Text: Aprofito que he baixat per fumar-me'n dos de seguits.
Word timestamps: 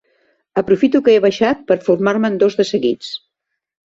Aprofito 0.59 1.01
que 1.07 1.13
he 1.17 1.19
baixat 1.25 1.61
per 1.71 1.77
fumar-me'n 1.87 2.39
dos 2.45 2.57
de 2.63 2.65
seguits. 2.71 3.13